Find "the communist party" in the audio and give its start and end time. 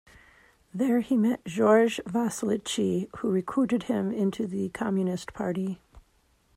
4.47-5.79